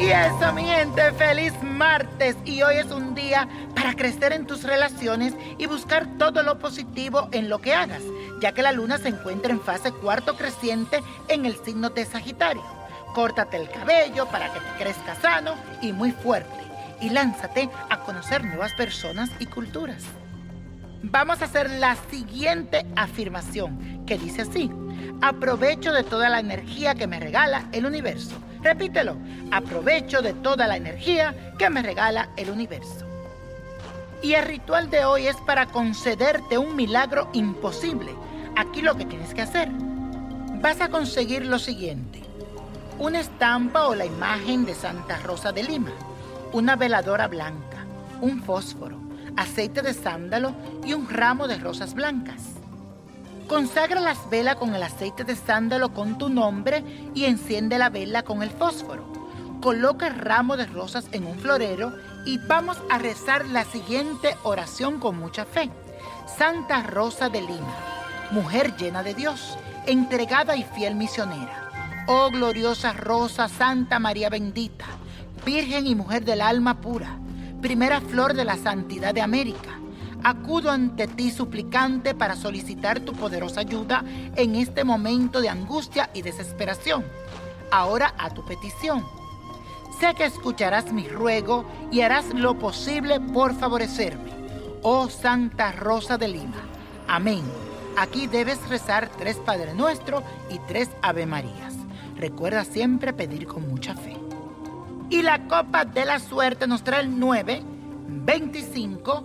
Y 0.00 0.06
eso, 0.06 0.50
mi 0.54 0.64
gente, 0.64 1.12
feliz 1.12 1.52
martes. 1.62 2.34
Y 2.46 2.62
hoy 2.62 2.76
es 2.76 2.90
un 2.90 3.14
día 3.14 3.46
para 3.74 3.94
crecer 3.94 4.32
en 4.32 4.46
tus 4.46 4.62
relaciones 4.62 5.34
y 5.58 5.66
buscar 5.66 6.06
todo 6.16 6.42
lo 6.42 6.58
positivo 6.58 7.28
en 7.32 7.50
lo 7.50 7.58
que 7.58 7.74
hagas, 7.74 8.00
ya 8.40 8.52
que 8.52 8.62
la 8.62 8.72
luna 8.72 8.96
se 8.96 9.08
encuentra 9.08 9.52
en 9.52 9.60
fase 9.60 9.92
cuarto 9.92 10.38
creciente 10.38 11.02
en 11.28 11.44
el 11.44 11.54
signo 11.62 11.90
de 11.90 12.06
Sagitario. 12.06 12.62
Córtate 13.14 13.58
el 13.58 13.68
cabello 13.68 14.24
para 14.28 14.50
que 14.50 14.60
te 14.60 14.84
crezca 14.84 15.16
sano 15.16 15.54
y 15.82 15.92
muy 15.92 16.12
fuerte. 16.12 16.48
Y 17.02 17.10
lánzate 17.10 17.68
a 17.90 17.98
conocer 17.98 18.42
nuevas 18.42 18.72
personas 18.72 19.28
y 19.38 19.44
culturas. 19.44 20.02
Vamos 21.02 21.42
a 21.42 21.44
hacer 21.44 21.68
la 21.68 21.96
siguiente 22.10 22.86
afirmación, 22.96 24.06
que 24.06 24.16
dice 24.16 24.42
así. 24.42 24.70
Aprovecho 25.20 25.92
de 25.92 26.04
toda 26.04 26.30
la 26.30 26.40
energía 26.40 26.94
que 26.94 27.06
me 27.06 27.20
regala 27.20 27.66
el 27.72 27.84
universo. 27.84 28.40
Repítelo. 28.62 29.16
Aprovecho 29.50 30.22
de 30.22 30.34
toda 30.34 30.66
la 30.66 30.76
energía 30.76 31.54
que 31.58 31.70
me 31.70 31.82
regala 31.82 32.30
el 32.36 32.50
universo. 32.50 33.06
Y 34.22 34.34
el 34.34 34.44
ritual 34.44 34.90
de 34.90 35.04
hoy 35.04 35.26
es 35.26 35.36
para 35.36 35.66
concederte 35.66 36.58
un 36.58 36.76
milagro 36.76 37.30
imposible. 37.32 38.14
Aquí 38.56 38.82
lo 38.82 38.96
que 38.96 39.06
tienes 39.06 39.32
que 39.32 39.42
hacer. 39.42 39.70
Vas 40.60 40.80
a 40.82 40.90
conseguir 40.90 41.46
lo 41.46 41.58
siguiente. 41.58 42.22
Una 42.98 43.20
estampa 43.20 43.86
o 43.86 43.94
la 43.94 44.04
imagen 44.04 44.66
de 44.66 44.74
Santa 44.74 45.16
Rosa 45.20 45.52
de 45.52 45.62
Lima. 45.62 45.92
Una 46.52 46.76
veladora 46.76 47.28
blanca. 47.28 47.86
Un 48.20 48.42
fósforo. 48.42 49.00
Aceite 49.36 49.80
de 49.80 49.94
sándalo 49.94 50.54
y 50.84 50.92
un 50.92 51.08
ramo 51.08 51.48
de 51.48 51.56
rosas 51.56 51.94
blancas. 51.94 52.59
Consagra 53.50 54.00
las 54.00 54.30
velas 54.30 54.54
con 54.54 54.76
el 54.76 54.82
aceite 54.84 55.24
de 55.24 55.34
sándalo 55.34 55.92
con 55.92 56.18
tu 56.18 56.28
nombre 56.28 56.84
y 57.16 57.24
enciende 57.24 57.78
la 57.78 57.90
vela 57.90 58.22
con 58.22 58.44
el 58.44 58.50
fósforo. 58.50 59.12
Coloca 59.60 60.06
el 60.06 60.14
ramo 60.14 60.56
de 60.56 60.66
rosas 60.66 61.06
en 61.10 61.26
un 61.26 61.36
florero 61.36 61.92
y 62.24 62.38
vamos 62.38 62.80
a 62.88 62.98
rezar 62.98 63.44
la 63.46 63.64
siguiente 63.64 64.36
oración 64.44 65.00
con 65.00 65.18
mucha 65.18 65.46
fe. 65.46 65.68
Santa 66.38 66.84
Rosa 66.84 67.28
de 67.28 67.40
Lima, 67.40 67.74
mujer 68.30 68.76
llena 68.76 69.02
de 69.02 69.14
Dios, 69.14 69.58
entregada 69.84 70.54
y 70.54 70.62
fiel 70.62 70.94
misionera. 70.94 72.04
Oh 72.06 72.30
gloriosa 72.30 72.92
Rosa, 72.92 73.48
Santa 73.48 73.98
María 73.98 74.30
bendita, 74.30 74.86
Virgen 75.44 75.88
y 75.88 75.96
mujer 75.96 76.24
del 76.24 76.40
alma 76.40 76.80
pura, 76.80 77.18
primera 77.60 78.00
flor 78.00 78.34
de 78.34 78.44
la 78.44 78.56
santidad 78.56 79.12
de 79.12 79.22
América 79.22 79.79
acudo 80.24 80.70
ante 80.70 81.06
ti 81.06 81.30
suplicante 81.30 82.14
para 82.14 82.36
solicitar 82.36 83.00
tu 83.00 83.12
poderosa 83.12 83.60
ayuda 83.60 84.04
en 84.36 84.54
este 84.54 84.84
momento 84.84 85.40
de 85.40 85.48
angustia 85.48 86.10
y 86.14 86.22
desesperación. 86.22 87.04
Ahora 87.70 88.14
a 88.18 88.30
tu 88.30 88.44
petición. 88.44 89.04
Sé 89.98 90.14
que 90.14 90.24
escucharás 90.24 90.92
mi 90.92 91.06
ruego 91.08 91.64
y 91.90 92.00
harás 92.00 92.32
lo 92.34 92.58
posible 92.58 93.20
por 93.20 93.54
favorecerme. 93.54 94.30
Oh 94.82 95.08
Santa 95.08 95.72
Rosa 95.72 96.16
de 96.16 96.28
Lima. 96.28 96.62
Amén. 97.06 97.42
Aquí 97.98 98.26
debes 98.26 98.66
rezar 98.68 99.10
tres 99.18 99.36
Padre 99.36 99.74
Nuestro 99.74 100.22
y 100.48 100.58
tres 100.66 100.88
Ave 101.02 101.26
Marías. 101.26 101.74
Recuerda 102.16 102.64
siempre 102.64 103.12
pedir 103.12 103.46
con 103.46 103.68
mucha 103.68 103.94
fe. 103.94 104.16
Y 105.10 105.22
la 105.22 105.46
copa 105.48 105.84
de 105.84 106.04
la 106.04 106.18
suerte 106.20 106.66
nos 106.66 106.84
trae 106.84 107.00
el 107.00 107.18
9, 107.18 107.62
25, 108.06 109.24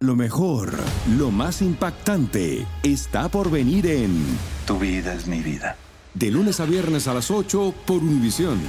Lo 0.00 0.14
mejor, 0.14 0.74
lo 1.18 1.32
más 1.32 1.60
impactante, 1.60 2.64
está 2.84 3.28
por 3.28 3.50
venir 3.50 3.84
en 3.88 4.24
Tu 4.64 4.78
vida 4.78 5.12
es 5.12 5.26
mi 5.26 5.40
vida. 5.40 5.76
De 6.14 6.30
lunes 6.30 6.60
a 6.60 6.66
viernes 6.66 7.08
a 7.08 7.14
las 7.14 7.32
8 7.32 7.74
por 7.84 7.98
Univisión. 7.98 8.60